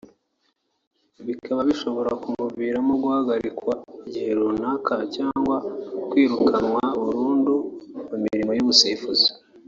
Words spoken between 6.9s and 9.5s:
burundu mu mirimo y’ubusifuzi